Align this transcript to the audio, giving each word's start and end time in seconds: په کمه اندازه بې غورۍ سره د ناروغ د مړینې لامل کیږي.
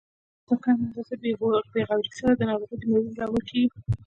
په 0.47 0.53
کمه 0.63 0.81
اندازه 0.85 1.15
بې 1.21 1.31
غورۍ 1.39 2.11
سره 2.19 2.33
د 2.35 2.41
ناروغ 2.49 2.71
د 2.81 2.83
مړینې 2.91 3.11
لامل 3.17 3.41
کیږي. 3.49 3.79